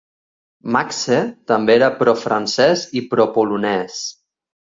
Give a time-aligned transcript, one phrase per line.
[0.75, 1.17] Maxse
[1.51, 4.01] també era pro-francès i pro-polonès.